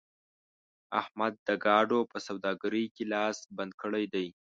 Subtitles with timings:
[1.01, 4.27] احمد د ګاډو په سوداګرۍ کې لاس بند کړی دی.